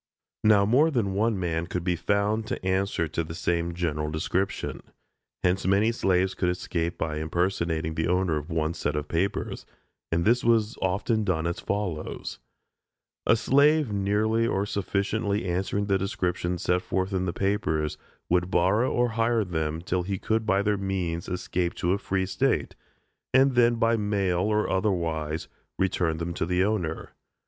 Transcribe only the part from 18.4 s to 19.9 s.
borrow or hire them